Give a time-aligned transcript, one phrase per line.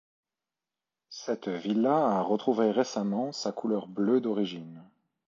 [1.11, 4.83] Cette villa a retrouvé récemment sa couleur bleue d'origine.